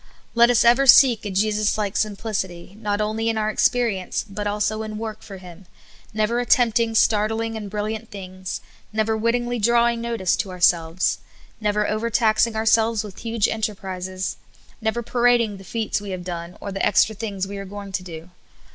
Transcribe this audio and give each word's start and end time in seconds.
Let 0.33 0.49
us 0.49 0.65
ever 0.65 0.87
seek 0.87 1.25
a 1.27 1.29
Jesus 1.29 1.77
like 1.77 1.95
simplicity, 1.95 2.75
not 2.81 3.01
only 3.01 3.29
in 3.29 3.37
our 3.37 3.51
experience, 3.51 4.25
but 4.27 4.47
also 4.47 4.81
in 4.81 4.97
work 4.97 5.21
for 5.21 5.37
Him; 5.37 5.67
never 6.11 6.39
attempting 6.39 6.95
startling 6.95 7.55
and 7.55 7.69
brilliant 7.69 8.09
things; 8.09 8.61
never 8.91 9.15
wittingly 9.15 9.59
drawing 9.59 10.01
notice 10.01 10.35
to 10.37 10.49
ourselves; 10.49 11.19
never 11.59 11.87
overtaxing 11.87 12.55
ourselves 12.55 13.03
with 13.03 13.19
huge 13.19 13.47
enterprises; 13.47 14.37
never 14.81 15.03
parading 15.03 15.57
the 15.57 15.63
feats 15.63 16.01
we 16.01 16.09
have 16.09 16.23
done, 16.23 16.57
or 16.59 16.71
the 16.71 16.83
extra 16.83 17.13
things 17.13 17.45
we 17.45 17.57
are 17.57 17.65
going 17.65 17.91
to 17.91 18.01
dt>. 18.03 18.29